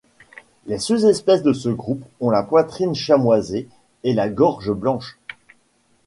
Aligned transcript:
Les 0.65 0.79
sous-espèces 0.79 1.43
de 1.43 1.53
ce 1.53 1.69
groupe 1.69 2.03
ont 2.21 2.31
la 2.31 2.41
poitrine 2.41 2.95
chamoisée 2.95 3.69
et 4.03 4.15
la 4.15 4.29
gorge 4.29 4.71
blanche. 4.71 5.19